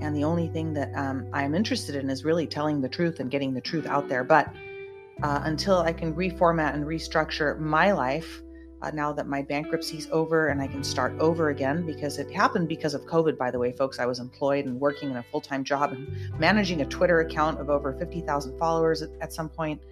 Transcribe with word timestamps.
And 0.00 0.16
the 0.16 0.24
only 0.24 0.48
thing 0.48 0.72
that 0.74 0.94
um, 0.94 1.26
I'm 1.32 1.54
interested 1.54 1.96
in 1.96 2.08
is 2.08 2.24
really 2.24 2.46
telling 2.46 2.80
the 2.80 2.88
truth 2.88 3.20
and 3.20 3.30
getting 3.30 3.52
the 3.52 3.60
truth 3.60 3.86
out 3.86 4.08
there. 4.08 4.24
But 4.24 4.54
uh, 5.22 5.40
until 5.44 5.78
I 5.78 5.92
can 5.92 6.14
reformat 6.14 6.74
and 6.74 6.84
restructure 6.84 7.58
my 7.58 7.92
life, 7.92 8.42
uh, 8.80 8.90
now 8.92 9.12
that 9.12 9.26
my 9.26 9.42
bankruptcy's 9.42 10.08
over 10.12 10.48
and 10.48 10.62
I 10.62 10.68
can 10.68 10.84
start 10.84 11.18
over 11.18 11.48
again, 11.48 11.84
because 11.84 12.18
it 12.18 12.30
happened 12.30 12.68
because 12.68 12.94
of 12.94 13.02
COVID, 13.06 13.36
by 13.36 13.50
the 13.50 13.58
way, 13.58 13.72
folks. 13.72 13.98
I 13.98 14.06
was 14.06 14.20
employed 14.20 14.66
and 14.66 14.78
working 14.78 15.10
in 15.10 15.16
a 15.16 15.22
full 15.24 15.40
time 15.40 15.64
job 15.64 15.92
and 15.92 16.08
managing 16.38 16.80
a 16.80 16.86
Twitter 16.86 17.20
account 17.20 17.60
of 17.60 17.70
over 17.70 17.92
50,000 17.92 18.56
followers 18.58 19.02
at, 19.02 19.10
at, 19.20 19.32
some 19.32 19.48
point, 19.48 19.82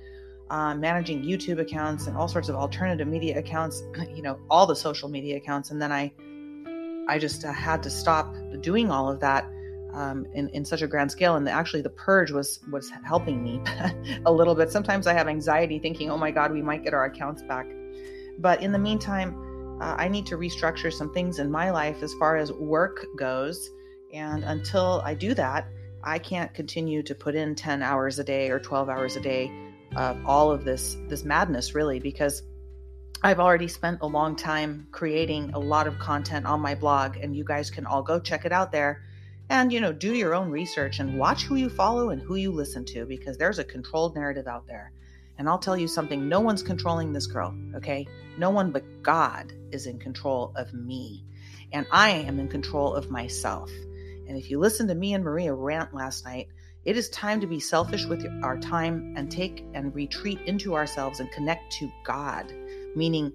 uh, 0.51 0.75
managing 0.75 1.25
YouTube 1.25 1.59
accounts 1.59 2.07
and 2.07 2.17
all 2.17 2.29
sorts 2.29 2.49
of 2.49 2.55
alternative 2.55 3.09
media 3.09 3.37
accounts, 3.37 3.83
you 4.15 4.23
know, 4.23 4.39
all 4.49 4.67
the 4.67 4.77
social 4.77 5.09
media 5.09 5.37
accounts. 5.37 5.73
And 5.73 5.83
then 5.83 5.91
I 5.91 6.13
I 7.09 7.19
just 7.19 7.45
uh, 7.45 7.53
had 7.53 7.83
to 7.85 7.91
stop 7.91 8.35
doing 8.61 8.91
all 8.91 9.09
of 9.09 9.21
that 9.21 9.51
um, 9.93 10.27
in, 10.35 10.49
in 10.51 10.65
such 10.65 10.83
a 10.83 10.87
grand 10.87 11.11
scale. 11.11 11.37
And 11.37 11.49
actually, 11.49 11.83
the 11.83 11.91
purge 11.91 12.31
was 12.31 12.61
was 12.71 12.91
helping 13.05 13.43
me 13.43 13.63
a 14.27 14.33
little 14.33 14.55
bit. 14.55 14.71
Sometimes 14.71 15.07
I 15.07 15.13
have 15.13 15.29
anxiety 15.29 15.79
thinking, 15.79 16.11
"Oh 16.11 16.19
my 16.19 16.31
God, 16.31 16.53
we 16.53 16.63
might 16.63 16.85
get 16.85 16.95
our 16.95 17.05
accounts 17.05 17.43
back." 17.43 17.67
But 18.39 18.63
in 18.63 18.73
the 18.73 18.79
meantime, 18.79 19.79
uh, 19.81 19.95
I 19.97 20.09
need 20.09 20.27
to 20.27 20.37
restructure 20.37 20.93
some 20.93 21.13
things 21.13 21.39
in 21.39 21.51
my 21.51 21.71
life 21.71 22.03
as 22.03 22.13
far 22.15 22.37
as 22.37 22.53
work 22.53 23.07
goes. 23.17 23.71
And 24.13 24.45
until 24.45 25.03
I 25.05 25.15
do 25.15 25.35
that, 25.35 25.69
I 26.03 26.19
can't 26.19 26.53
continue 26.55 27.03
to 27.03 27.15
put 27.15 27.35
in 27.35 27.55
10 27.55 27.83
hours 27.83 28.19
a 28.19 28.25
day 28.25 28.51
or 28.51 28.61
12 28.61 28.89
hours 28.89 29.17
a 29.17 29.21
day 29.21 29.51
of 29.97 30.19
all 30.27 30.51
of 30.51 30.65
this 30.65 30.97
this 31.09 31.25
madness, 31.25 31.75
really, 31.75 31.99
because 31.99 32.43
I've 33.23 33.41
already 33.41 33.69
spent 33.69 34.03
a 34.03 34.07
long 34.07 34.37
time 34.37 34.89
creating 34.93 35.53
a 35.55 35.59
lot 35.59 35.87
of 35.87 35.99
content 35.99 36.45
on 36.45 36.61
my 36.61 36.75
blog, 36.75 37.17
and 37.17 37.35
you 37.35 37.45
guys 37.45 37.71
can 37.71 37.87
all 37.87 38.03
go 38.03 38.21
check 38.21 38.45
it 38.45 38.53
out 38.53 38.73
there. 38.73 39.03
And, 39.49 39.73
you 39.73 39.81
know, 39.81 39.93
do 39.93 40.15
your 40.15 40.35
own 40.35 40.51
research 40.51 40.99
and 40.99 41.19
watch 41.19 41.45
who 41.45 41.57
you 41.57 41.71
follow 41.71 42.11
and 42.11 42.21
who 42.21 42.35
you 42.35 42.53
listen 42.53 42.85
to 42.87 43.07
because 43.07 43.39
there's 43.39 43.59
a 43.59 43.65
controlled 43.65 44.15
narrative 44.15 44.47
out 44.47 44.67
there. 44.67 44.93
And 45.39 45.49
I'll 45.49 45.59
tell 45.59 45.77
you 45.77 45.89
something 45.89 46.29
no 46.29 46.41
one's 46.41 46.63
controlling 46.63 47.13
this 47.13 47.27
girl, 47.27 47.57
okay? 47.75 48.07
No 48.39 48.51
one 48.51 48.71
but 48.71 48.85
God 49.03 49.53
is 49.71 49.87
in 49.87 49.99
control 49.99 50.53
of 50.55 50.75
me. 50.75 51.25
And 51.73 51.87
I 51.91 52.11
am 52.11 52.39
in 52.39 52.49
control 52.49 52.95
of 52.95 53.11
myself. 53.11 53.71
And 54.29 54.37
if 54.37 54.51
you 54.51 54.59
listen 54.59 54.89
to 54.89 54.95
me 54.95 55.15
and 55.15 55.25
Maria 55.25 55.55
rant 55.55 55.95
last 55.95 56.25
night, 56.25 56.49
it 56.85 56.97
is 56.97 57.09
time 57.09 57.41
to 57.41 57.47
be 57.47 57.61
selfish 57.61 58.05
with 58.05 58.27
our 58.43 58.59
time 58.59 59.15
and 59.17 59.31
take 59.31 59.65
and 59.75 59.95
retreat 59.95 60.41
into 60.47 60.75
ourselves 60.75 61.21
and 61.21 61.31
connect 61.33 61.73
to 61.75 61.91
God 62.05 62.53
meaning 62.97 63.33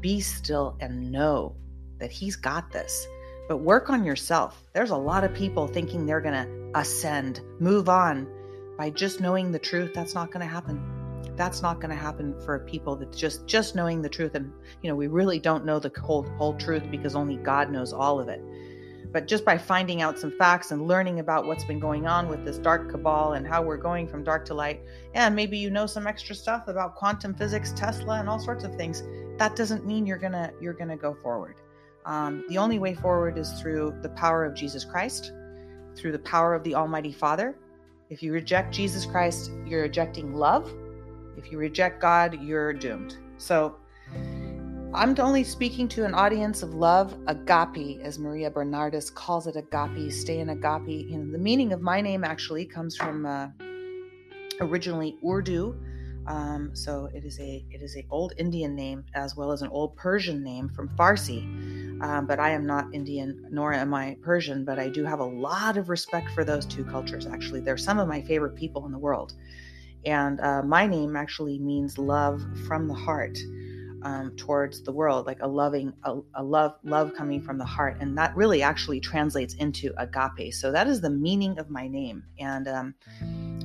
be 0.00 0.20
still 0.20 0.76
and 0.80 1.10
know 1.10 1.54
that 1.98 2.10
He's 2.10 2.36
got 2.36 2.70
this. 2.70 3.06
But 3.48 3.58
work 3.58 3.90
on 3.90 4.04
yourself. 4.04 4.60
There's 4.74 4.90
a 4.90 4.96
lot 4.96 5.24
of 5.24 5.32
people 5.32 5.68
thinking 5.68 6.04
they're 6.04 6.20
going 6.20 6.34
to 6.34 6.78
ascend, 6.78 7.40
move 7.60 7.88
on 7.88 8.26
by 8.76 8.90
just 8.90 9.20
knowing 9.20 9.52
the 9.52 9.58
truth. 9.58 9.92
That's 9.94 10.14
not 10.14 10.32
going 10.32 10.46
to 10.46 10.52
happen. 10.52 10.82
That's 11.36 11.62
not 11.62 11.80
going 11.80 11.90
to 11.90 11.96
happen 11.96 12.34
for 12.40 12.58
people 12.60 12.96
that 12.96 13.14
just 13.14 13.46
just 13.46 13.74
knowing 13.74 14.00
the 14.02 14.08
truth 14.08 14.34
and 14.34 14.52
you 14.82 14.90
know 14.90 14.96
we 14.96 15.06
really 15.06 15.38
don't 15.38 15.66
know 15.66 15.78
the 15.78 15.92
whole 16.00 16.22
whole 16.38 16.54
truth 16.54 16.90
because 16.90 17.14
only 17.14 17.36
God 17.36 17.70
knows 17.70 17.92
all 17.92 18.18
of 18.18 18.28
it. 18.28 18.42
But 19.16 19.26
just 19.26 19.46
by 19.46 19.56
finding 19.56 20.02
out 20.02 20.18
some 20.18 20.30
facts 20.30 20.72
and 20.72 20.86
learning 20.86 21.20
about 21.20 21.46
what's 21.46 21.64
been 21.64 21.80
going 21.80 22.06
on 22.06 22.28
with 22.28 22.44
this 22.44 22.58
dark 22.58 22.90
cabal 22.90 23.32
and 23.32 23.46
how 23.46 23.62
we're 23.62 23.78
going 23.78 24.06
from 24.06 24.22
dark 24.22 24.44
to 24.44 24.52
light, 24.52 24.82
and 25.14 25.34
maybe 25.34 25.56
you 25.56 25.70
know 25.70 25.86
some 25.86 26.06
extra 26.06 26.34
stuff 26.34 26.68
about 26.68 26.96
quantum 26.96 27.32
physics, 27.32 27.72
Tesla, 27.74 28.20
and 28.20 28.28
all 28.28 28.38
sorts 28.38 28.62
of 28.62 28.74
things, 28.74 29.02
that 29.38 29.56
doesn't 29.56 29.86
mean 29.86 30.04
you're 30.04 30.18
gonna 30.18 30.52
you're 30.60 30.74
gonna 30.74 30.98
go 30.98 31.14
forward. 31.22 31.54
Um, 32.04 32.44
the 32.50 32.58
only 32.58 32.78
way 32.78 32.92
forward 32.92 33.38
is 33.38 33.50
through 33.58 33.94
the 34.02 34.10
power 34.10 34.44
of 34.44 34.54
Jesus 34.54 34.84
Christ, 34.84 35.32
through 35.94 36.12
the 36.12 36.18
power 36.18 36.54
of 36.54 36.62
the 36.62 36.74
Almighty 36.74 37.14
Father. 37.14 37.56
If 38.10 38.22
you 38.22 38.34
reject 38.34 38.74
Jesus 38.74 39.06
Christ, 39.06 39.50
you're 39.64 39.80
rejecting 39.80 40.34
love. 40.34 40.70
If 41.38 41.50
you 41.50 41.56
reject 41.56 42.02
God, 42.02 42.38
you're 42.42 42.74
doomed. 42.74 43.16
So 43.38 43.76
I'm 44.96 45.14
only 45.20 45.44
speaking 45.44 45.88
to 45.88 46.06
an 46.06 46.14
audience 46.14 46.62
of 46.62 46.72
love, 46.72 47.14
agape, 47.26 48.00
as 48.00 48.18
Maria 48.18 48.50
Bernardus 48.50 49.12
calls 49.12 49.46
it, 49.46 49.54
agape, 49.54 50.10
stay 50.10 50.38
in 50.38 50.48
agape. 50.48 50.88
You 50.88 51.18
know, 51.18 51.32
the 51.32 51.38
meaning 51.38 51.74
of 51.74 51.82
my 51.82 52.00
name 52.00 52.24
actually 52.24 52.64
comes 52.64 52.96
from 52.96 53.26
uh, 53.26 53.48
originally 54.58 55.18
Urdu. 55.22 55.78
Um, 56.26 56.74
so 56.74 57.10
it 57.12 57.26
is 57.26 57.38
a 57.38 57.62
it 57.70 57.82
is 57.82 57.94
a 57.94 58.06
old 58.10 58.32
Indian 58.38 58.74
name 58.74 59.04
as 59.14 59.36
well 59.36 59.52
as 59.52 59.60
an 59.60 59.68
old 59.68 59.94
Persian 59.96 60.42
name 60.42 60.70
from 60.70 60.88
Farsi. 60.96 61.42
Um, 62.02 62.26
but 62.26 62.40
I 62.40 62.48
am 62.52 62.64
not 62.64 62.86
Indian 62.94 63.48
nor 63.50 63.74
am 63.74 63.92
I 63.92 64.16
Persian, 64.22 64.64
but 64.64 64.78
I 64.78 64.88
do 64.88 65.04
have 65.04 65.20
a 65.20 65.24
lot 65.24 65.76
of 65.76 65.90
respect 65.90 66.30
for 66.30 66.42
those 66.42 66.64
two 66.64 66.84
cultures. 66.86 67.26
Actually, 67.26 67.60
they're 67.60 67.76
some 67.76 67.98
of 67.98 68.08
my 68.08 68.22
favorite 68.22 68.54
people 68.56 68.86
in 68.86 68.92
the 68.92 68.98
world. 68.98 69.34
And 70.06 70.40
uh, 70.40 70.62
my 70.62 70.86
name 70.86 71.16
actually 71.16 71.58
means 71.58 71.98
love 71.98 72.42
from 72.66 72.88
the 72.88 72.94
heart 72.94 73.36
um, 74.02 74.36
towards 74.36 74.82
the 74.82 74.92
world, 74.92 75.26
like 75.26 75.40
a 75.40 75.46
loving, 75.46 75.92
a, 76.04 76.18
a, 76.34 76.42
love, 76.42 76.76
love 76.84 77.14
coming 77.14 77.42
from 77.42 77.58
the 77.58 77.64
heart, 77.64 77.96
and 78.00 78.16
that 78.18 78.36
really 78.36 78.62
actually 78.62 79.00
translates 79.00 79.54
into 79.54 79.92
agape. 79.98 80.54
So 80.54 80.72
that 80.72 80.86
is 80.86 81.00
the 81.00 81.10
meaning 81.10 81.58
of 81.58 81.70
my 81.70 81.88
name, 81.88 82.24
and 82.38 82.68
um, 82.68 82.94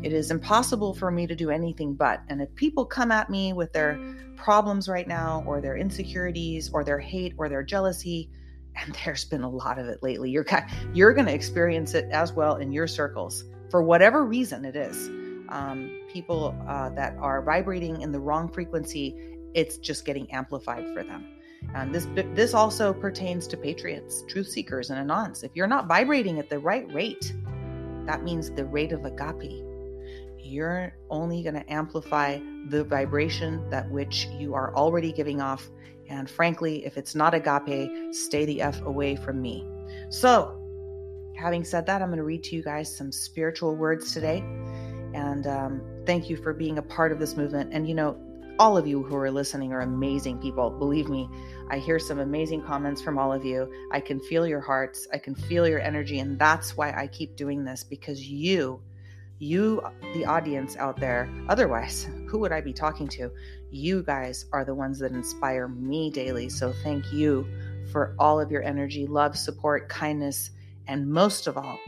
it 0.03 0.13
is 0.13 0.31
impossible 0.31 0.93
for 0.93 1.11
me 1.11 1.27
to 1.27 1.35
do 1.35 1.49
anything 1.49 1.95
but. 1.95 2.21
And 2.27 2.41
if 2.41 2.53
people 2.55 2.85
come 2.85 3.11
at 3.11 3.29
me 3.29 3.53
with 3.53 3.73
their 3.73 3.99
problems 4.35 4.87
right 4.87 5.07
now, 5.07 5.43
or 5.45 5.61
their 5.61 5.77
insecurities, 5.77 6.71
or 6.73 6.83
their 6.83 6.99
hate, 6.99 7.33
or 7.37 7.49
their 7.49 7.63
jealousy, 7.63 8.29
and 8.75 8.97
there's 9.03 9.25
been 9.25 9.43
a 9.43 9.49
lot 9.49 9.77
of 9.77 9.87
it 9.87 10.01
lately, 10.01 10.31
you're 10.31 10.45
you're 10.93 11.13
going 11.13 11.27
to 11.27 11.33
experience 11.33 11.93
it 11.93 12.09
as 12.11 12.31
well 12.31 12.55
in 12.55 12.71
your 12.71 12.87
circles 12.87 13.43
for 13.69 13.83
whatever 13.83 14.25
reason 14.25 14.65
it 14.65 14.75
is. 14.75 15.09
Um, 15.49 15.91
people 16.07 16.55
uh, 16.65 16.89
that 16.91 17.13
are 17.17 17.41
vibrating 17.41 18.01
in 18.01 18.13
the 18.13 18.19
wrong 18.21 18.47
frequency 18.47 19.30
it's 19.53 19.77
just 19.77 20.05
getting 20.05 20.31
amplified 20.31 20.85
for 20.93 21.03
them. 21.03 21.25
And 21.75 21.93
this 21.93 22.07
this 22.33 22.53
also 22.53 22.93
pertains 22.93 23.47
to 23.47 23.57
patriots, 23.57 24.23
truth 24.27 24.47
seekers, 24.47 24.89
and 24.89 25.09
anons. 25.09 25.43
If 25.43 25.51
you're 25.53 25.67
not 25.67 25.87
vibrating 25.87 26.39
at 26.39 26.49
the 26.49 26.59
right 26.59 26.91
rate, 26.93 27.33
that 28.05 28.23
means 28.23 28.51
the 28.51 28.65
rate 28.65 28.91
of 28.91 29.05
agape. 29.05 29.63
You're 30.37 30.93
only 31.09 31.43
going 31.43 31.53
to 31.53 31.71
amplify 31.71 32.39
the 32.67 32.83
vibration 32.83 33.69
that 33.69 33.89
which 33.89 34.27
you 34.37 34.53
are 34.53 34.75
already 34.75 35.11
giving 35.11 35.39
off. 35.39 35.69
And 36.09 36.29
frankly, 36.29 36.85
if 36.85 36.97
it's 36.97 37.15
not 37.15 37.33
agape, 37.33 38.13
stay 38.13 38.45
the 38.45 38.61
F 38.61 38.81
away 38.81 39.15
from 39.15 39.41
me. 39.41 39.65
So, 40.09 40.57
having 41.37 41.63
said 41.63 41.85
that, 41.85 42.01
I'm 42.01 42.09
going 42.09 42.17
to 42.17 42.23
read 42.23 42.43
to 42.45 42.55
you 42.55 42.63
guys 42.63 42.93
some 42.93 43.11
spiritual 43.11 43.75
words 43.75 44.13
today. 44.13 44.39
And 45.13 45.47
um, 45.47 45.81
thank 46.05 46.29
you 46.29 46.35
for 46.37 46.53
being 46.53 46.79
a 46.79 46.81
part 46.81 47.11
of 47.11 47.19
this 47.19 47.37
movement. 47.37 47.71
And 47.71 47.87
you 47.87 47.95
know, 47.95 48.19
all 48.61 48.77
of 48.77 48.85
you 48.85 49.01
who 49.01 49.15
are 49.15 49.31
listening 49.31 49.73
are 49.73 49.81
amazing 49.81 50.37
people. 50.37 50.69
Believe 50.69 51.09
me, 51.09 51.27
I 51.71 51.79
hear 51.79 51.97
some 51.97 52.19
amazing 52.19 52.61
comments 52.61 53.01
from 53.01 53.17
all 53.17 53.33
of 53.33 53.43
you. 53.43 53.67
I 53.89 53.99
can 53.99 54.19
feel 54.19 54.45
your 54.45 54.59
hearts, 54.59 55.07
I 55.11 55.17
can 55.17 55.33
feel 55.33 55.67
your 55.67 55.79
energy, 55.79 56.19
and 56.19 56.37
that's 56.37 56.77
why 56.77 56.91
I 56.91 57.07
keep 57.07 57.35
doing 57.35 57.65
this 57.65 57.83
because 57.83 58.21
you, 58.29 58.79
you, 59.39 59.81
the 60.13 60.25
audience 60.25 60.77
out 60.77 60.99
there, 60.99 61.27
otherwise, 61.49 62.07
who 62.27 62.37
would 62.37 62.51
I 62.51 62.61
be 62.61 62.71
talking 62.71 63.07
to? 63.07 63.31
You 63.71 64.03
guys 64.03 64.45
are 64.53 64.63
the 64.63 64.75
ones 64.75 64.99
that 64.99 65.11
inspire 65.11 65.67
me 65.67 66.11
daily. 66.11 66.47
So 66.47 66.71
thank 66.83 67.11
you 67.11 67.47
for 67.91 68.13
all 68.19 68.39
of 68.39 68.51
your 68.51 68.61
energy, 68.61 69.07
love, 69.07 69.39
support, 69.39 69.89
kindness, 69.89 70.51
and 70.87 71.09
most 71.09 71.47
of 71.47 71.57
all, 71.57 71.79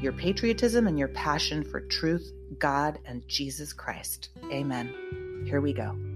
your 0.00 0.12
patriotism 0.12 0.86
and 0.86 0.96
your 0.96 1.08
passion 1.08 1.64
for 1.64 1.80
truth, 1.80 2.32
God, 2.60 3.00
and 3.04 3.26
Jesus 3.26 3.72
Christ. 3.72 4.28
Amen. 4.52 5.42
Here 5.44 5.60
we 5.60 5.72
go. 5.72 6.09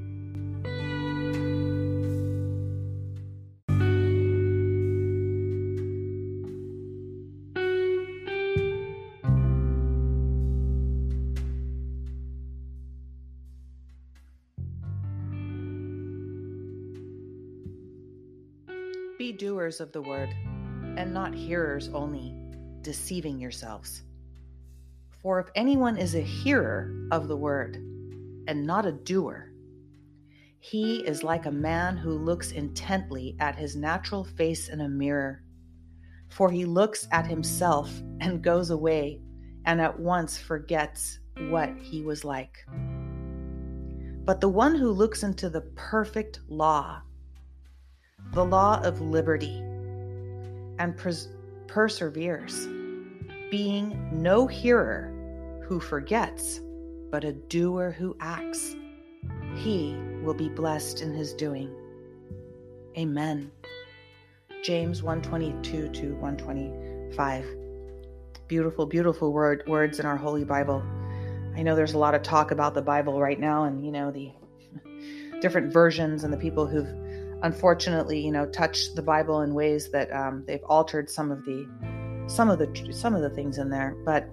Doers 19.74 19.80
of 19.80 19.92
the 19.92 20.08
word, 20.08 20.28
and 20.96 21.12
not 21.12 21.34
hearers 21.34 21.90
only, 21.92 22.34
deceiving 22.82 23.38
yourselves. 23.40 24.02
For 25.22 25.40
if 25.40 25.48
anyone 25.54 25.96
is 25.96 26.14
a 26.14 26.20
hearer 26.20 27.08
of 27.10 27.28
the 27.28 27.36
word 27.36 27.76
and 28.46 28.66
not 28.66 28.86
a 28.86 28.92
doer, 28.92 29.50
he 30.60 30.98
is 30.98 31.24
like 31.24 31.46
a 31.46 31.52
man 31.52 31.96
who 31.96 32.12
looks 32.12 32.52
intently 32.52 33.36
at 33.40 33.56
his 33.56 33.74
natural 33.74 34.24
face 34.24 34.68
in 34.68 34.80
a 34.80 34.88
mirror. 34.88 35.42
For 36.30 36.50
he 36.50 36.64
looks 36.64 37.08
at 37.10 37.26
himself 37.26 37.90
and 38.20 38.42
goes 38.42 38.70
away 38.70 39.20
and 39.66 39.80
at 39.80 39.98
once 39.98 40.38
forgets 40.38 41.18
what 41.50 41.70
he 41.80 42.02
was 42.02 42.24
like. 42.24 42.56
But 44.24 44.40
the 44.40 44.48
one 44.48 44.74
who 44.74 44.90
looks 44.90 45.22
into 45.22 45.50
the 45.50 45.62
perfect 45.74 46.40
law, 46.48 47.02
the 48.34 48.44
law 48.44 48.80
of 48.82 49.00
liberty, 49.00 49.60
and 50.80 50.96
pers- 50.96 51.28
perseveres, 51.68 52.66
being 53.48 54.08
no 54.12 54.48
hearer 54.48 55.12
who 55.68 55.78
forgets, 55.78 56.60
but 57.12 57.22
a 57.22 57.32
doer 57.32 57.92
who 57.92 58.16
acts, 58.18 58.74
he 59.54 59.96
will 60.24 60.34
be 60.34 60.48
blessed 60.48 61.00
in 61.00 61.14
his 61.14 61.32
doing. 61.32 61.72
Amen. 62.98 63.52
James 64.64 65.00
122 65.00 65.88
to 65.90 66.14
125. 66.16 67.46
Beautiful, 68.48 68.84
beautiful 68.84 69.32
word, 69.32 69.62
words 69.68 70.00
in 70.00 70.06
our 70.06 70.16
Holy 70.16 70.44
Bible. 70.44 70.82
I 71.56 71.62
know 71.62 71.76
there's 71.76 71.94
a 71.94 71.98
lot 71.98 72.16
of 72.16 72.24
talk 72.24 72.50
about 72.50 72.74
the 72.74 72.82
Bible 72.82 73.20
right 73.20 73.38
now 73.38 73.62
and, 73.62 73.86
you 73.86 73.92
know, 73.92 74.10
the 74.10 74.32
different 75.40 75.72
versions 75.72 76.24
and 76.24 76.32
the 76.32 76.36
people 76.36 76.66
who've 76.66 77.03
unfortunately, 77.42 78.20
you 78.20 78.32
know, 78.32 78.46
touch 78.46 78.94
the 78.94 79.02
Bible 79.02 79.42
in 79.42 79.54
ways 79.54 79.90
that 79.90 80.12
um, 80.12 80.44
they've 80.46 80.64
altered 80.64 81.10
some 81.10 81.30
of 81.30 81.44
the 81.44 81.66
some 82.26 82.50
of 82.50 82.58
the 82.58 82.92
some 82.92 83.14
of 83.14 83.22
the 83.22 83.30
things 83.30 83.58
in 83.58 83.68
there. 83.68 83.96
But 84.04 84.28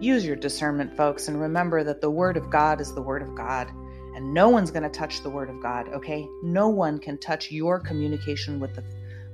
use 0.00 0.24
your 0.24 0.36
discernment, 0.36 0.96
folks, 0.96 1.28
and 1.28 1.40
remember 1.40 1.82
that 1.84 2.00
the 2.00 2.10
Word 2.10 2.36
of 2.36 2.50
God 2.50 2.80
is 2.80 2.94
the 2.94 3.02
Word 3.02 3.22
of 3.22 3.34
God, 3.34 3.68
and 4.14 4.32
no 4.32 4.48
one's 4.48 4.70
going 4.70 4.82
to 4.82 4.88
touch 4.88 5.22
the 5.22 5.30
Word 5.30 5.50
of 5.50 5.60
God. 5.62 5.88
Okay, 5.88 6.26
no 6.42 6.68
one 6.68 6.98
can 6.98 7.18
touch 7.18 7.50
your 7.50 7.80
communication 7.80 8.60
with 8.60 8.74
the 8.74 8.84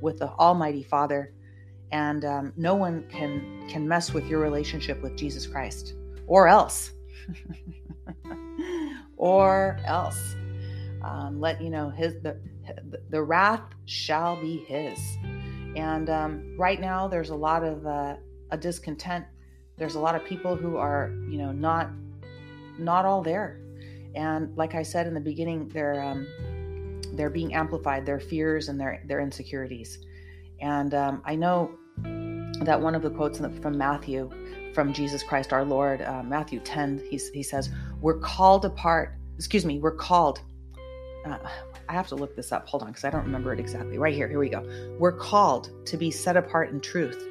with 0.00 0.18
the 0.18 0.28
Almighty 0.32 0.82
Father, 0.82 1.32
and 1.92 2.24
um, 2.24 2.52
no 2.56 2.74
one 2.74 3.06
can 3.08 3.66
can 3.68 3.86
mess 3.86 4.12
with 4.12 4.26
your 4.26 4.40
relationship 4.40 5.02
with 5.02 5.16
Jesus 5.16 5.46
Christ, 5.46 5.94
or 6.26 6.48
else, 6.48 6.92
or 9.16 9.78
else. 9.84 10.36
Um, 11.02 11.38
let 11.38 11.60
you 11.60 11.68
know 11.68 11.90
his 11.90 12.14
the 12.22 12.40
the 13.10 13.22
wrath 13.22 13.62
shall 13.86 14.40
be 14.40 14.58
his. 14.66 14.98
And 15.76 16.08
um, 16.08 16.56
right 16.56 16.80
now, 16.80 17.08
there's 17.08 17.30
a 17.30 17.34
lot 17.34 17.64
of 17.64 17.86
uh, 17.86 18.16
a 18.50 18.56
discontent. 18.56 19.24
There's 19.76 19.96
a 19.96 20.00
lot 20.00 20.14
of 20.14 20.24
people 20.24 20.54
who 20.54 20.76
are, 20.76 21.10
you 21.28 21.38
know, 21.38 21.52
not 21.52 21.90
not 22.78 23.04
all 23.04 23.22
there. 23.22 23.60
And 24.14 24.56
like 24.56 24.74
I 24.74 24.82
said 24.82 25.06
in 25.06 25.14
the 25.14 25.20
beginning, 25.20 25.68
they're 25.68 26.00
um, 26.00 27.02
they're 27.14 27.30
being 27.30 27.54
amplified. 27.54 28.06
Their 28.06 28.20
fears 28.20 28.68
and 28.68 28.80
their 28.80 29.02
their 29.06 29.20
insecurities. 29.20 29.98
And 30.60 30.94
um, 30.94 31.22
I 31.24 31.34
know 31.34 31.72
that 32.64 32.80
one 32.80 32.94
of 32.94 33.02
the 33.02 33.10
quotes 33.10 33.38
from 33.38 33.76
Matthew, 33.76 34.30
from 34.74 34.92
Jesus 34.92 35.22
Christ 35.22 35.52
our 35.52 35.64
Lord, 35.64 36.02
uh, 36.02 36.22
Matthew 36.22 36.60
10, 36.60 37.02
he, 37.10 37.20
he 37.32 37.42
says, 37.42 37.70
"We're 38.00 38.18
called 38.18 38.64
apart." 38.64 39.14
Excuse 39.36 39.64
me, 39.64 39.80
we're 39.80 39.96
called. 39.96 40.40
Uh, 41.26 41.38
I 41.88 41.92
have 41.92 42.08
to 42.08 42.14
look 42.14 42.36
this 42.36 42.52
up. 42.52 42.68
Hold 42.68 42.82
on, 42.82 42.88
because 42.88 43.04
I 43.04 43.10
don't 43.10 43.24
remember 43.24 43.52
it 43.52 43.60
exactly. 43.60 43.98
Right 43.98 44.14
here, 44.14 44.28
here 44.28 44.38
we 44.38 44.48
go. 44.48 44.66
We're 44.98 45.12
called 45.12 45.70
to 45.86 45.96
be 45.96 46.10
set 46.10 46.36
apart 46.36 46.70
in 46.70 46.80
truth, 46.80 47.22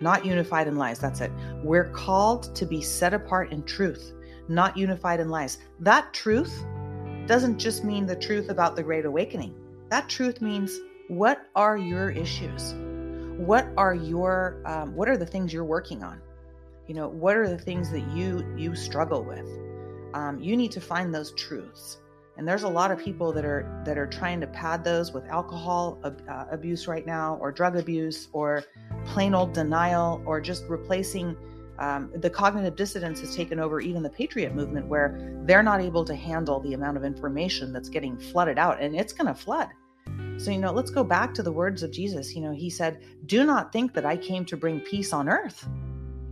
not 0.00 0.24
unified 0.24 0.68
in 0.68 0.76
lies. 0.76 0.98
That's 0.98 1.20
it. 1.20 1.30
We're 1.62 1.90
called 1.90 2.54
to 2.54 2.66
be 2.66 2.82
set 2.82 3.14
apart 3.14 3.52
in 3.52 3.62
truth, 3.64 4.12
not 4.48 4.76
unified 4.76 5.20
in 5.20 5.28
lies. 5.28 5.58
That 5.80 6.12
truth 6.12 6.64
doesn't 7.26 7.58
just 7.58 7.84
mean 7.84 8.06
the 8.06 8.16
truth 8.16 8.48
about 8.48 8.76
the 8.76 8.82
Great 8.82 9.04
Awakening. 9.04 9.54
That 9.90 10.08
truth 10.08 10.40
means 10.40 10.78
what 11.08 11.46
are 11.54 11.76
your 11.76 12.10
issues? 12.10 12.74
What 13.38 13.66
are 13.76 13.94
your 13.94 14.62
um, 14.66 14.94
what 14.94 15.08
are 15.08 15.16
the 15.16 15.26
things 15.26 15.52
you're 15.52 15.64
working 15.64 16.02
on? 16.02 16.20
You 16.86 16.94
know, 16.94 17.08
what 17.08 17.36
are 17.36 17.48
the 17.48 17.58
things 17.58 17.90
that 17.90 18.06
you 18.12 18.44
you 18.56 18.74
struggle 18.74 19.24
with? 19.24 19.46
Um, 20.14 20.38
you 20.40 20.56
need 20.56 20.72
to 20.72 20.80
find 20.80 21.14
those 21.14 21.32
truths 21.34 21.98
and 22.36 22.48
there's 22.48 22.62
a 22.62 22.68
lot 22.68 22.90
of 22.90 22.98
people 22.98 23.32
that 23.32 23.44
are 23.44 23.82
that 23.84 23.98
are 23.98 24.06
trying 24.06 24.40
to 24.40 24.46
pad 24.46 24.82
those 24.84 25.12
with 25.12 25.24
alcohol 25.26 26.00
uh, 26.04 26.44
abuse 26.50 26.88
right 26.88 27.06
now 27.06 27.36
or 27.40 27.52
drug 27.52 27.76
abuse 27.76 28.28
or 28.32 28.64
plain 29.04 29.34
old 29.34 29.52
denial 29.52 30.22
or 30.24 30.40
just 30.40 30.64
replacing 30.68 31.36
um, 31.78 32.10
the 32.16 32.30
cognitive 32.30 32.76
dissonance 32.76 33.20
has 33.20 33.34
taken 33.34 33.58
over 33.58 33.80
even 33.80 34.02
the 34.02 34.10
patriot 34.10 34.54
movement 34.54 34.86
where 34.86 35.40
they're 35.44 35.62
not 35.62 35.80
able 35.80 36.04
to 36.04 36.14
handle 36.14 36.60
the 36.60 36.74
amount 36.74 36.96
of 36.96 37.04
information 37.04 37.72
that's 37.72 37.88
getting 37.88 38.16
flooded 38.18 38.58
out 38.58 38.80
and 38.80 38.94
it's 38.96 39.12
going 39.12 39.26
to 39.26 39.34
flood. 39.34 39.68
So 40.38 40.50
you 40.50 40.58
know 40.58 40.72
let's 40.72 40.90
go 40.90 41.04
back 41.04 41.34
to 41.34 41.42
the 41.42 41.52
words 41.52 41.82
of 41.82 41.92
jesus. 41.92 42.34
You 42.34 42.40
know 42.42 42.52
he 42.52 42.70
said 42.70 43.02
do 43.26 43.44
not 43.44 43.72
think 43.72 43.92
that 43.94 44.06
i 44.06 44.16
came 44.16 44.44
to 44.46 44.56
bring 44.56 44.80
peace 44.80 45.12
on 45.12 45.28
earth. 45.28 45.68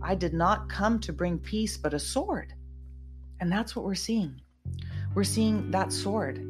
I 0.01 0.15
did 0.15 0.33
not 0.33 0.67
come 0.67 0.99
to 1.01 1.13
bring 1.13 1.37
peace 1.37 1.77
but 1.77 1.93
a 1.93 1.99
sword. 1.99 2.53
And 3.39 3.51
that's 3.51 3.75
what 3.75 3.85
we're 3.85 3.95
seeing 3.95 4.41
we're 5.13 5.23
seeing 5.23 5.71
that 5.71 5.91
sword. 5.91 6.45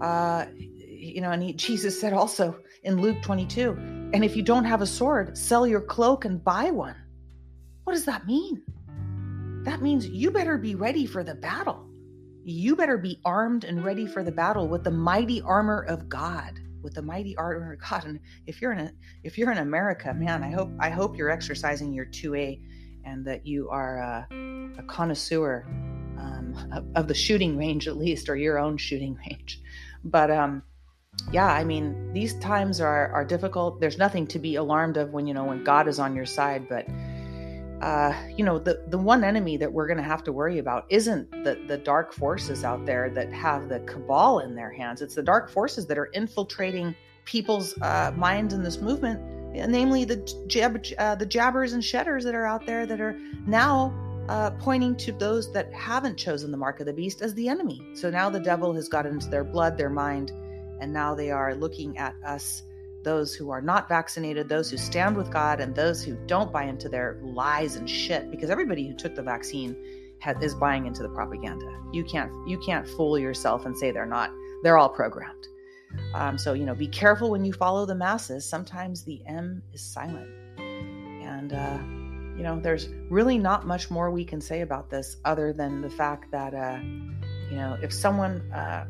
Uh, 0.00 0.46
you 0.86 1.20
know, 1.20 1.30
and 1.30 1.42
he, 1.42 1.52
Jesus 1.52 2.00
said 2.00 2.12
also 2.12 2.58
in 2.82 3.00
Luke 3.00 3.20
22, 3.22 3.70
and 4.12 4.24
if 4.24 4.36
you 4.36 4.42
don't 4.42 4.64
have 4.64 4.82
a 4.82 4.86
sword, 4.86 5.36
sell 5.36 5.66
your 5.66 5.80
cloak 5.80 6.24
and 6.24 6.42
buy 6.42 6.70
one. 6.70 6.96
What 7.84 7.94
does 7.94 8.04
that 8.04 8.26
mean? 8.26 8.62
That 9.64 9.82
means 9.82 10.08
you 10.08 10.30
better 10.30 10.58
be 10.58 10.74
ready 10.74 11.06
for 11.06 11.24
the 11.24 11.34
battle. 11.34 11.86
You 12.44 12.76
better 12.76 12.96
be 12.96 13.20
armed 13.24 13.64
and 13.64 13.84
ready 13.84 14.06
for 14.06 14.22
the 14.22 14.32
battle 14.32 14.68
with 14.68 14.84
the 14.84 14.90
mighty 14.90 15.42
armor 15.42 15.84
of 15.88 16.08
God. 16.08 16.58
With 16.82 16.94
the 16.94 17.02
mighty 17.02 17.36
armor 17.36 17.72
of 17.72 17.80
God. 17.80 18.04
And 18.04 18.20
if 18.46 18.62
you're 18.62 18.72
in 18.72 18.78
a, 18.78 18.92
if 19.24 19.36
you're 19.36 19.50
in 19.50 19.58
America, 19.58 20.14
man, 20.14 20.42
I 20.42 20.50
hope 20.50 20.70
I 20.78 20.90
hope 20.90 21.16
you're 21.16 21.28
exercising 21.28 21.92
your 21.92 22.06
2A 22.06 22.60
and 23.04 23.26
that 23.26 23.46
you 23.46 23.68
are 23.68 23.98
a, 23.98 24.28
a 24.78 24.82
connoisseur 24.84 25.66
of, 26.72 26.84
of, 26.94 27.08
the 27.08 27.14
shooting 27.14 27.56
range, 27.56 27.88
at 27.88 27.96
least, 27.96 28.28
or 28.28 28.36
your 28.36 28.58
own 28.58 28.76
shooting 28.76 29.18
range. 29.28 29.60
But 30.04 30.30
um, 30.30 30.62
yeah, 31.32 31.46
I 31.46 31.64
mean, 31.64 32.12
these 32.12 32.34
times 32.38 32.80
are 32.80 33.08
are 33.12 33.24
difficult. 33.24 33.80
There's 33.80 33.98
nothing 33.98 34.26
to 34.28 34.38
be 34.38 34.56
alarmed 34.56 34.96
of 34.96 35.12
when 35.12 35.26
you 35.26 35.34
know 35.34 35.44
when 35.44 35.64
God 35.64 35.88
is 35.88 35.98
on 35.98 36.14
your 36.14 36.26
side, 36.26 36.68
but. 36.68 36.86
Uh, 37.80 38.12
you 38.36 38.44
know 38.44 38.58
the 38.58 38.82
the 38.88 38.98
one 38.98 39.22
enemy 39.22 39.56
that 39.56 39.72
we're 39.72 39.86
going 39.86 39.96
to 39.96 40.02
have 40.02 40.24
to 40.24 40.32
worry 40.32 40.58
about 40.58 40.84
isn't 40.88 41.30
the 41.44 41.62
the 41.68 41.78
dark 41.78 42.12
forces 42.12 42.64
out 42.64 42.84
there 42.84 43.08
that 43.08 43.32
have 43.32 43.68
the 43.68 43.78
cabal 43.86 44.40
in 44.40 44.56
their 44.56 44.72
hands. 44.72 45.00
It's 45.00 45.14
the 45.14 45.22
dark 45.22 45.48
forces 45.48 45.86
that 45.86 45.96
are 45.96 46.06
infiltrating 46.06 46.92
people's 47.28 47.80
uh, 47.82 48.10
minds 48.16 48.54
in 48.54 48.62
this 48.62 48.80
movement, 48.80 49.20
namely 49.52 50.04
the 50.04 50.16
jab, 50.48 50.82
uh, 50.98 51.14
the 51.14 51.26
jabbers 51.26 51.74
and 51.74 51.84
shedders 51.84 52.24
that 52.24 52.34
are 52.34 52.46
out 52.46 52.64
there 52.66 52.86
that 52.86 53.00
are 53.00 53.16
now 53.46 53.92
uh, 54.28 54.50
pointing 54.52 54.94
to 54.94 55.12
those 55.12 55.52
that 55.52 55.72
haven't 55.72 56.16
chosen 56.16 56.50
the 56.50 56.56
mark 56.56 56.80
of 56.80 56.86
the 56.86 56.92
beast 56.92 57.22
as 57.22 57.34
the 57.34 57.48
enemy. 57.48 57.80
So 57.94 58.10
now 58.10 58.28
the 58.28 58.40
devil 58.40 58.74
has 58.74 58.88
got 58.88 59.06
into 59.06 59.28
their 59.28 59.44
blood, 59.44 59.78
their 59.78 59.90
mind, 59.90 60.30
and 60.80 60.92
now 60.92 61.14
they 61.14 61.30
are 61.30 61.54
looking 61.54 61.96
at 61.96 62.14
us, 62.24 62.62
those 63.04 63.34
who 63.34 63.50
are 63.50 63.62
not 63.62 63.88
vaccinated, 63.88 64.48
those 64.48 64.70
who 64.70 64.76
stand 64.76 65.16
with 65.16 65.30
God, 65.30 65.60
and 65.60 65.74
those 65.74 66.04
who 66.04 66.16
don't 66.26 66.52
buy 66.52 66.64
into 66.64 66.88
their 66.88 67.18
lies 67.22 67.76
and 67.76 67.88
shit. 67.88 68.30
Because 68.30 68.50
everybody 68.50 68.86
who 68.86 68.94
took 68.94 69.14
the 69.14 69.22
vaccine 69.22 69.76
is 70.42 70.54
buying 70.54 70.86
into 70.86 71.02
the 71.02 71.08
propaganda. 71.08 71.70
You 71.92 72.04
can't 72.04 72.30
you 72.46 72.58
can't 72.58 72.86
fool 72.86 73.18
yourself 73.18 73.64
and 73.64 73.76
say 73.76 73.92
they're 73.92 74.04
not. 74.04 74.30
They're 74.62 74.76
all 74.76 74.90
programmed. 74.90 75.46
Um, 76.12 76.36
so 76.36 76.52
you 76.52 76.66
know, 76.66 76.74
be 76.74 76.88
careful 76.88 77.30
when 77.30 77.44
you 77.44 77.52
follow 77.52 77.86
the 77.86 77.94
masses. 77.94 78.44
Sometimes 78.44 79.04
the 79.04 79.22
M 79.26 79.62
is 79.72 79.80
silent, 79.80 80.28
and. 80.58 81.54
Uh, 81.54 81.97
you 82.38 82.44
know, 82.44 82.60
there's 82.60 82.88
really 83.10 83.36
not 83.36 83.66
much 83.66 83.90
more 83.90 84.12
we 84.12 84.24
can 84.24 84.40
say 84.40 84.60
about 84.60 84.88
this 84.88 85.16
other 85.24 85.52
than 85.52 85.82
the 85.82 85.90
fact 85.90 86.30
that, 86.30 86.54
uh, 86.54 86.78
you 87.50 87.56
know, 87.56 87.76
if 87.82 87.92
someone 87.92 88.40
uh, 88.52 88.86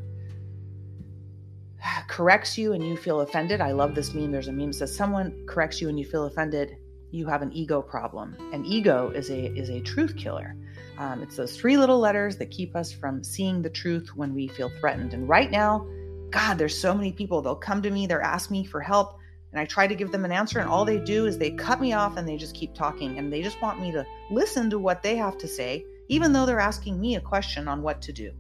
corrects 2.09 2.59
you 2.59 2.75
and 2.75 2.87
you 2.87 2.95
feel 2.95 3.23
offended, 3.23 3.63
I 3.63 3.73
love 3.73 3.95
this 3.95 4.13
meme. 4.13 4.31
There's 4.31 4.49
a 4.49 4.53
meme 4.53 4.73
that 4.73 4.75
says 4.75 4.95
someone 4.95 5.47
corrects 5.47 5.81
you 5.81 5.89
and 5.89 5.99
you 5.99 6.05
feel 6.05 6.27
offended, 6.27 6.77
you 7.11 7.27
have 7.27 7.41
an 7.41 7.51
ego 7.55 7.81
problem. 7.81 8.37
And 8.53 8.67
ego 8.67 9.09
is 9.09 9.31
a 9.31 9.47
is 9.57 9.71
a 9.71 9.81
truth 9.81 10.15
killer. 10.15 10.55
Um, 10.99 11.23
it's 11.23 11.37
those 11.37 11.57
three 11.57 11.79
little 11.79 11.99
letters 11.99 12.37
that 12.37 12.51
keep 12.51 12.77
us 12.77 12.93
from 12.93 13.25
seeing 13.25 13.63
the 13.63 13.71
truth 13.71 14.11
when 14.15 14.35
we 14.35 14.49
feel 14.49 14.71
threatened. 14.79 15.15
And 15.15 15.27
right 15.27 15.51
now, 15.51 15.87
God, 16.29 16.59
there's 16.59 16.79
so 16.79 16.95
many 16.95 17.13
people. 17.13 17.41
They'll 17.41 17.57
come 17.57 17.81
to 17.81 17.91
me, 17.91 18.07
they're 18.07 18.21
ask 18.21 18.51
me 18.51 18.67
for 18.67 18.83
help 18.83 19.18
and 19.53 19.61
I 19.61 19.65
try 19.65 19.87
to 19.87 19.95
give 19.95 20.13
them 20.13 20.25
an 20.25 20.33
answer, 20.33 20.59
and 20.59 20.69
all 20.69 20.85
they 20.85 20.99
do 20.99 21.27
is 21.27 21.39
they 21.39 21.51
cut 21.51 21.81
me 21.81 21.93
off 21.95 22.17
and 22.17 22.29
they 22.29 22.37
just 22.37 22.55
keep 22.55 22.75
talking. 22.75 23.19
And 23.19 23.33
they 23.33 23.43
just 23.43 23.61
want 23.63 23.81
me 23.81 23.91
to 23.93 24.05
listen 24.31 24.69
to 24.71 24.79
what 24.79 25.03
they 25.03 25.17
have 25.17 25.39
to 25.39 25.49
say, 25.49 25.85
even 26.09 26.33
though 26.33 26.45
they're 26.45 26.61
asking 26.61 27.01
me 27.01 27.17
a 27.17 27.21
question 27.21 27.67
on 27.67 27.83
what 27.83 28.03
to 28.03 28.13
do. 28.13 28.31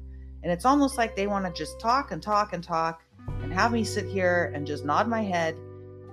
And 0.43 0.53
it's 0.53 0.65
almost 0.65 0.99
like 0.99 1.17
they 1.17 1.27
want 1.27 1.47
to 1.47 1.53
just 1.53 1.81
talk 1.81 2.12
and 2.12 2.23
talk 2.23 2.53
and 2.53 2.62
talk 2.62 3.03
and 3.43 3.53
have 3.53 3.73
me 3.73 3.85
sit 3.85 4.07
here 4.07 4.53
and 4.55 4.67
just 4.67 4.85
nod 4.85 5.09
my 5.09 5.23
head 5.23 5.57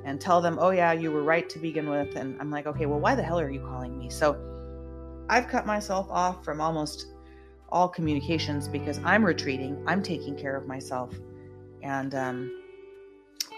and 0.06 0.22
tell 0.22 0.42
them, 0.42 0.58
oh, 0.62 0.70
yeah, 0.70 0.94
you 0.94 1.12
were 1.12 1.24
right 1.24 1.50
to 1.50 1.60
begin 1.60 1.90
with. 1.90 2.16
And 2.16 2.40
I'm 2.40 2.50
like, 2.50 2.66
okay, 2.68 2.86
well, 2.86 3.00
why 3.00 3.16
the 3.16 3.24
hell 3.24 3.40
are 3.40 3.50
you 3.50 3.62
calling 3.62 3.98
me? 3.98 4.10
So 4.10 4.40
I've 5.30 5.48
cut 5.48 5.66
myself 5.66 6.08
off 6.10 6.46
from 6.46 6.62
almost 6.62 7.08
all 7.70 7.90
communications 7.90 8.68
because 8.68 9.00
I'm 9.04 9.26
retreating, 9.26 9.84
I'm 9.88 10.02
taking 10.02 10.38
care 10.38 10.56
of 10.56 10.68
myself. 10.68 11.14
And 11.82 12.16
um, 12.16 12.64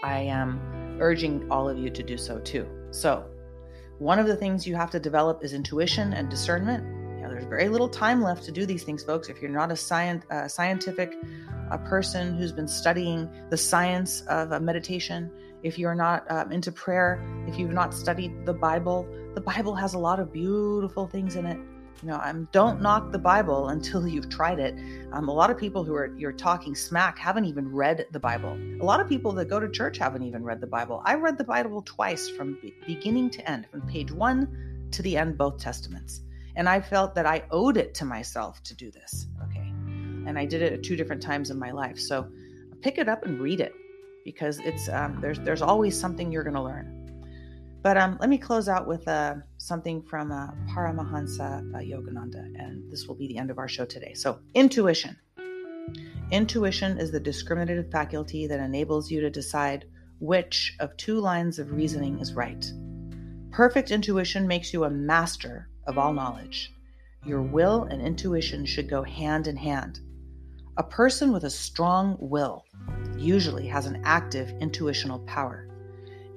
I 0.02 0.20
am 0.20 0.60
urging 1.00 1.50
all 1.50 1.68
of 1.68 1.78
you 1.78 1.90
to 1.90 2.02
do 2.02 2.16
so 2.16 2.38
too. 2.40 2.66
So, 2.90 3.24
one 3.98 4.18
of 4.18 4.26
the 4.26 4.36
things 4.36 4.66
you 4.66 4.76
have 4.76 4.90
to 4.92 5.00
develop 5.00 5.42
is 5.42 5.52
intuition 5.52 6.12
and 6.12 6.30
discernment. 6.30 6.84
You 7.16 7.22
know, 7.22 7.30
there's 7.30 7.44
very 7.44 7.68
little 7.68 7.88
time 7.88 8.22
left 8.22 8.44
to 8.44 8.52
do 8.52 8.64
these 8.64 8.84
things, 8.84 9.02
folks. 9.02 9.28
If 9.28 9.42
you're 9.42 9.50
not 9.50 9.72
a 9.72 9.76
science, 9.76 10.24
uh, 10.30 10.46
scientific 10.46 11.14
a 11.70 11.78
person 11.78 12.36
who's 12.36 12.52
been 12.52 12.68
studying 12.68 13.28
the 13.50 13.56
science 13.56 14.22
of 14.22 14.52
uh, 14.52 14.60
meditation, 14.60 15.30
if 15.62 15.78
you're 15.78 15.94
not 15.94 16.30
um, 16.30 16.52
into 16.52 16.70
prayer, 16.70 17.20
if 17.46 17.58
you've 17.58 17.72
not 17.72 17.92
studied 17.92 18.46
the 18.46 18.54
Bible, 18.54 19.06
the 19.34 19.40
Bible 19.40 19.74
has 19.74 19.94
a 19.94 19.98
lot 19.98 20.20
of 20.20 20.32
beautiful 20.32 21.06
things 21.06 21.36
in 21.36 21.46
it. 21.46 21.58
You 22.02 22.08
know, 22.08 22.20
um, 22.22 22.48
don't 22.52 22.80
knock 22.80 23.10
the 23.10 23.18
Bible 23.18 23.70
until 23.70 24.06
you've 24.06 24.28
tried 24.28 24.60
it. 24.60 24.74
Um, 25.12 25.28
a 25.28 25.32
lot 25.32 25.50
of 25.50 25.58
people 25.58 25.82
who 25.82 25.94
are 25.94 26.14
you're 26.16 26.32
talking 26.32 26.76
smack 26.76 27.18
haven't 27.18 27.46
even 27.46 27.72
read 27.72 28.06
the 28.12 28.20
Bible. 28.20 28.56
A 28.80 28.84
lot 28.84 29.00
of 29.00 29.08
people 29.08 29.32
that 29.32 29.46
go 29.46 29.58
to 29.58 29.68
church 29.68 29.98
haven't 29.98 30.22
even 30.22 30.44
read 30.44 30.60
the 30.60 30.66
Bible. 30.66 31.02
I 31.04 31.14
read 31.14 31.38
the 31.38 31.44
Bible 31.44 31.82
twice 31.82 32.28
from 32.28 32.56
beginning 32.86 33.30
to 33.30 33.50
end, 33.50 33.66
from 33.68 33.82
page 33.82 34.12
one 34.12 34.88
to 34.92 35.02
the 35.02 35.16
end, 35.16 35.36
both 35.36 35.58
testaments, 35.58 36.20
and 36.54 36.68
I 36.68 36.80
felt 36.80 37.16
that 37.16 37.26
I 37.26 37.42
owed 37.50 37.76
it 37.76 37.94
to 37.94 38.04
myself 38.04 38.62
to 38.62 38.76
do 38.76 38.92
this. 38.92 39.26
Okay, 39.50 39.68
and 40.28 40.38
I 40.38 40.44
did 40.44 40.62
it 40.62 40.72
at 40.72 40.82
two 40.84 40.94
different 40.94 41.20
times 41.20 41.50
in 41.50 41.58
my 41.58 41.72
life. 41.72 41.98
So 41.98 42.28
pick 42.80 42.98
it 42.98 43.08
up 43.08 43.24
and 43.24 43.40
read 43.40 43.60
it 43.60 43.72
because 44.24 44.60
it's 44.60 44.88
um, 44.88 45.18
there's 45.20 45.40
there's 45.40 45.62
always 45.62 45.98
something 45.98 46.30
you're 46.30 46.44
going 46.44 46.54
to 46.54 46.62
learn. 46.62 46.97
But 47.88 47.96
um, 47.96 48.18
let 48.20 48.28
me 48.28 48.36
close 48.36 48.68
out 48.68 48.86
with 48.86 49.08
uh, 49.08 49.36
something 49.56 50.02
from 50.02 50.30
uh, 50.30 50.48
Paramahansa 50.68 51.74
uh, 51.74 51.78
Yogananda, 51.78 52.44
and 52.62 52.92
this 52.92 53.06
will 53.06 53.14
be 53.14 53.26
the 53.26 53.38
end 53.38 53.50
of 53.50 53.56
our 53.56 53.66
show 53.66 53.86
today. 53.86 54.12
So, 54.12 54.40
intuition. 54.52 55.16
Intuition 56.30 56.98
is 56.98 57.10
the 57.10 57.18
discriminative 57.18 57.90
faculty 57.90 58.46
that 58.46 58.60
enables 58.60 59.10
you 59.10 59.22
to 59.22 59.30
decide 59.30 59.86
which 60.20 60.76
of 60.80 60.94
two 60.98 61.18
lines 61.18 61.58
of 61.58 61.72
reasoning 61.72 62.18
is 62.18 62.34
right. 62.34 62.70
Perfect 63.52 63.90
intuition 63.90 64.46
makes 64.46 64.74
you 64.74 64.84
a 64.84 64.90
master 64.90 65.70
of 65.86 65.96
all 65.96 66.12
knowledge. 66.12 66.74
Your 67.24 67.40
will 67.40 67.84
and 67.84 68.02
intuition 68.02 68.66
should 68.66 68.90
go 68.90 69.02
hand 69.02 69.46
in 69.46 69.56
hand. 69.56 70.00
A 70.76 70.82
person 70.82 71.32
with 71.32 71.44
a 71.44 71.50
strong 71.50 72.18
will 72.20 72.66
usually 73.16 73.66
has 73.68 73.86
an 73.86 74.02
active 74.04 74.52
intuitional 74.60 75.20
power. 75.20 75.66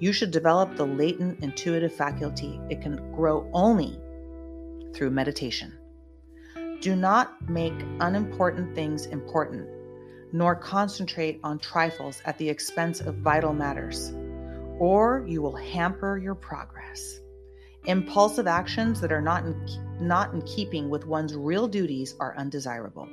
You 0.02 0.12
should 0.14 0.32
develop 0.32 0.76
the 0.76 0.88
latent 0.88 1.44
intuitive 1.44 1.94
faculty. 1.94 2.60
It 2.72 2.82
can 2.82 3.14
grow 3.14 3.48
only 3.54 4.00
through 4.96 5.12
meditation. 5.12 5.78
Do 6.82 6.96
not 6.96 7.48
make 7.48 7.76
unimportant 8.00 8.74
things 8.74 9.06
important, 9.06 9.70
nor 10.34 10.56
concentrate 10.56 11.40
on 11.44 11.60
trifles 11.60 12.20
at 12.26 12.36
the 12.40 12.50
expense 12.50 13.00
of 13.00 13.18
vital 13.18 13.54
matters, 13.54 14.12
or 14.80 15.24
you 15.28 15.40
will 15.44 15.56
hamper 15.56 16.18
your 16.18 16.34
progress. 16.34 17.20
Impulsive 17.86 18.48
actions 18.48 19.02
that 19.02 19.12
are 19.12 19.22
not 19.22 19.46
in, 19.46 19.56
not 20.00 20.34
in 20.34 20.42
keeping 20.42 20.90
with 20.90 21.06
one's 21.06 21.36
real 21.36 21.68
duties 21.68 22.16
are 22.20 22.36
undesirable. 22.38 23.08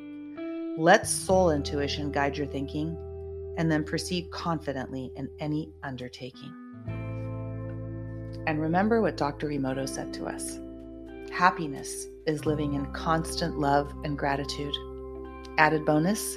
Let 0.78 1.06
soul 1.06 1.50
intuition 1.50 2.10
guide 2.10 2.38
your 2.38 2.46
thinking 2.46 2.96
and 3.58 3.70
then 3.70 3.84
proceed 3.84 4.30
confidently 4.30 5.12
in 5.16 5.28
any 5.38 5.70
undertaking. 5.82 6.54
And 8.46 8.60
remember 8.60 9.00
what 9.00 9.16
Dr. 9.16 9.48
Emoto 9.48 9.88
said 9.88 10.12
to 10.14 10.26
us 10.26 10.60
happiness 11.30 12.06
is 12.26 12.46
living 12.46 12.74
in 12.74 12.84
constant 12.92 13.58
love 13.58 13.92
and 14.04 14.18
gratitude. 14.18 14.74
Added 15.56 15.84
bonus, 15.84 16.36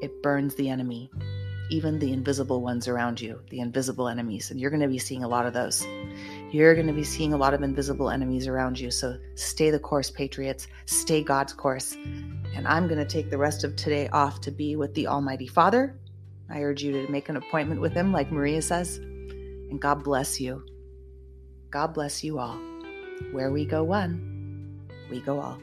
it 0.00 0.22
burns 0.22 0.54
the 0.54 0.68
enemy, 0.68 1.10
even 1.70 1.98
the 1.98 2.12
invisible 2.12 2.60
ones 2.62 2.88
around 2.88 3.20
you, 3.20 3.40
the 3.50 3.60
invisible 3.60 4.08
enemies. 4.08 4.50
And 4.50 4.58
you're 4.58 4.70
going 4.70 4.82
to 4.82 4.88
be 4.88 4.98
seeing 4.98 5.22
a 5.22 5.28
lot 5.28 5.46
of 5.46 5.52
those. 5.52 5.86
You're 6.50 6.74
going 6.74 6.88
to 6.88 6.92
be 6.92 7.04
seeing 7.04 7.32
a 7.32 7.36
lot 7.36 7.54
of 7.54 7.62
invisible 7.62 8.10
enemies 8.10 8.48
around 8.48 8.78
you. 8.78 8.90
So 8.90 9.18
stay 9.36 9.70
the 9.70 9.78
course, 9.78 10.10
Patriots. 10.10 10.66
Stay 10.86 11.22
God's 11.22 11.52
course. 11.52 11.92
And 12.54 12.66
I'm 12.66 12.88
going 12.88 12.98
to 12.98 13.04
take 13.04 13.30
the 13.30 13.38
rest 13.38 13.62
of 13.62 13.76
today 13.76 14.08
off 14.08 14.40
to 14.42 14.50
be 14.50 14.74
with 14.74 14.94
the 14.94 15.06
Almighty 15.06 15.46
Father. 15.46 15.94
I 16.50 16.62
urge 16.62 16.82
you 16.82 16.92
to 16.92 17.12
make 17.12 17.28
an 17.28 17.36
appointment 17.36 17.80
with 17.80 17.92
Him, 17.92 18.12
like 18.12 18.32
Maria 18.32 18.62
says. 18.62 18.96
And 18.96 19.80
God 19.80 20.02
bless 20.02 20.40
you. 20.40 20.64
God 21.70 21.94
bless 21.94 22.24
you 22.24 22.38
all. 22.38 22.58
Where 23.30 23.52
we 23.52 23.64
go 23.64 23.84
one, 23.84 24.18
we 25.08 25.20
go 25.20 25.38
all. 25.38 25.58